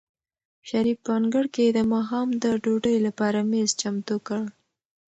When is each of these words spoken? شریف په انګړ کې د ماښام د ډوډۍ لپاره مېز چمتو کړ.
شریف 0.69 0.97
په 1.05 1.11
انګړ 1.19 1.45
کې 1.55 1.65
د 1.69 1.79
ماښام 1.93 2.27
د 2.43 2.45
ډوډۍ 2.63 2.97
لپاره 3.07 3.39
مېز 3.51 3.69
چمتو 3.81 4.15
کړ. 4.27 4.41